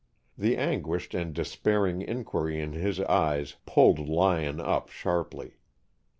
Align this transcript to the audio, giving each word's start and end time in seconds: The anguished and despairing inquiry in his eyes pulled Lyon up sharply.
The 0.35 0.57
anguished 0.57 1.13
and 1.13 1.31
despairing 1.31 2.01
inquiry 2.01 2.59
in 2.59 2.73
his 2.73 2.99
eyes 3.01 3.57
pulled 3.67 3.99
Lyon 4.09 4.59
up 4.59 4.89
sharply. 4.89 5.57